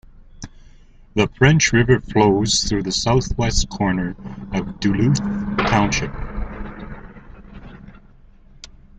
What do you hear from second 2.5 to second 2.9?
through